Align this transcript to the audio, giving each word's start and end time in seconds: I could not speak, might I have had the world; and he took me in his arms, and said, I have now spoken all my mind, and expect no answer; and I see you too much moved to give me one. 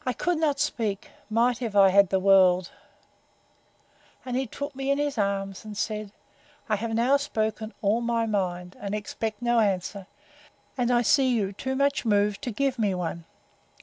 I 0.03 0.13
could 0.13 0.39
not 0.39 0.59
speak, 0.59 1.11
might 1.29 1.61
I 1.61 1.65
have 1.65 1.91
had 1.93 2.09
the 2.09 2.17
world; 2.19 2.71
and 4.25 4.35
he 4.35 4.47
took 4.47 4.75
me 4.75 4.89
in 4.89 4.97
his 4.97 5.15
arms, 5.15 5.63
and 5.63 5.77
said, 5.77 6.11
I 6.67 6.75
have 6.77 6.95
now 6.95 7.17
spoken 7.17 7.71
all 7.83 8.01
my 8.01 8.25
mind, 8.25 8.75
and 8.79 8.95
expect 8.95 9.43
no 9.43 9.59
answer; 9.59 10.07
and 10.75 10.89
I 10.89 11.03
see 11.03 11.29
you 11.31 11.53
too 11.53 11.75
much 11.75 12.03
moved 12.03 12.41
to 12.45 12.51
give 12.51 12.79
me 12.79 12.95
one. 12.95 13.25